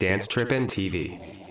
Dance 0.00 0.28
Trippin' 0.28 0.68
TV. 0.68 1.47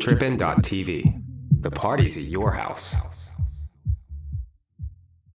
DanceTrippin.tv. 0.00 1.22
The 1.60 1.70
party's 1.70 2.16
at 2.16 2.22
your 2.22 2.52
house. 2.52 3.09